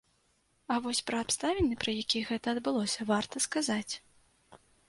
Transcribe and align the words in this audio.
А 0.75 0.77
вось 0.85 1.01
пра 1.09 1.19
абставіны, 1.25 1.77
пры 1.85 1.91
якіх 2.03 2.31
гэта 2.33 2.47
адбылося, 2.57 3.07
варта 3.13 3.35
сказаць. 3.49 3.93